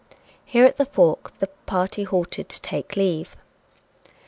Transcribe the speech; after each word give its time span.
Here, 0.43 0.65
at 0.65 0.77
the 0.77 0.87
fork, 0.87 1.31
the 1.37 1.45
party 1.67 2.05
halted 2.05 2.49
to 2.49 2.59
take 2.61 2.95
leave. 2.95 3.35